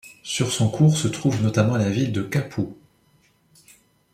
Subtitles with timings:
[0.23, 2.75] Sur son cours se trouve notamment la ville de Capoue.